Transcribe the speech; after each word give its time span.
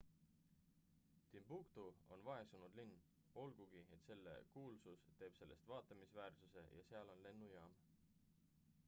timbuktu 1.33 1.83
on 2.15 2.23
vaesunud 2.29 2.77
linn 2.79 2.95
olgugi 3.43 3.83
et 3.97 4.07
selle 4.09 4.33
kuulsus 4.55 5.05
teeb 5.21 5.37
sellest 5.41 5.69
vaatamisväärsuse 5.73 6.65
ja 6.79 6.87
seal 6.89 7.13
on 7.17 7.23
lennujaam 7.29 7.79